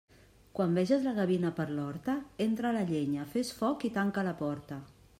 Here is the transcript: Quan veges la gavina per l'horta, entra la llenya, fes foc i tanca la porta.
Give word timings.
Quan 0.59 0.71
veges 0.77 1.05
la 1.07 1.13
gavina 1.17 1.51
per 1.59 1.67
l'horta, 1.75 2.17
entra 2.49 2.75
la 2.81 2.85
llenya, 2.95 3.29
fes 3.37 3.55
foc 3.63 3.89
i 3.91 3.97
tanca 4.01 4.29
la 4.31 4.39
porta. 4.45 4.85